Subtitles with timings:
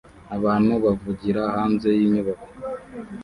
[0.35, 2.47] abantu bavugira hanze yinyubako